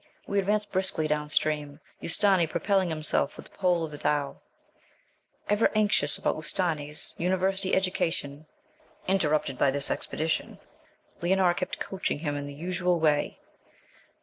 [0.25, 4.37] We advanced briskly down stream, Ustâni propelling himself with the pole of the dhow.
[5.47, 8.47] Ever anxious about Ustâni's University education
[9.07, 10.57] (interrupted by this expedition),
[11.21, 13.37] Leonora kept 'coaching' him in the usual way.